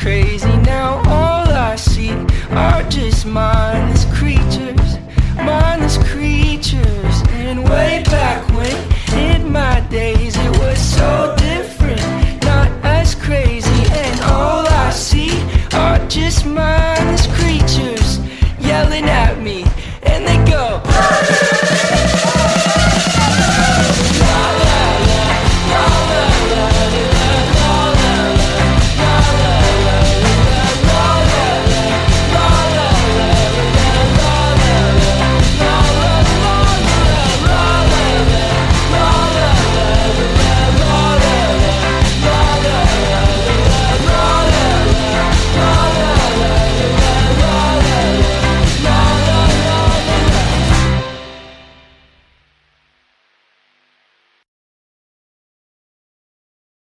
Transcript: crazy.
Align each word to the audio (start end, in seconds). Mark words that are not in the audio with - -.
crazy. 0.00 0.49